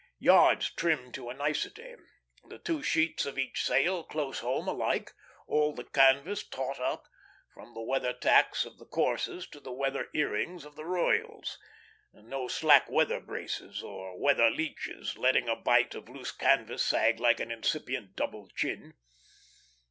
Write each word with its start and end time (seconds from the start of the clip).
Yards 0.17 0.71
trimmed 0.73 1.13
to 1.13 1.29
a 1.29 1.33
nicety; 1.35 1.93
the 2.45 2.57
two 2.57 2.81
sheets 2.81 3.23
of 3.27 3.37
each 3.37 3.63
sail 3.63 4.03
close 4.03 4.39
home 4.39 4.67
alike; 4.67 5.11
all 5.45 5.73
the 5.75 5.83
canvas 5.83 6.41
taut 6.43 6.79
up, 6.79 7.05
from 7.53 7.75
the 7.75 7.83
weather 7.83 8.11
tacks 8.11 8.65
of 8.65 8.79
the 8.79 8.85
courses 8.87 9.45
to 9.45 9.59
the 9.59 9.71
weather 9.71 10.09
earings 10.15 10.65
of 10.65 10.75
the 10.75 10.85
royals; 10.85 11.59
no 12.13 12.47
slack 12.47 12.89
weather 12.89 13.19
braces, 13.19 13.83
or 13.83 14.17
weather 14.19 14.49
leaches, 14.49 15.19
letting 15.19 15.47
a 15.47 15.55
bight 15.55 15.93
of 15.93 16.09
loose 16.09 16.31
canvas 16.31 16.83
sag 16.83 17.19
like 17.19 17.39
an 17.39 17.51
incipient 17.51 18.15
double 18.15 18.49
chin. 18.55 18.95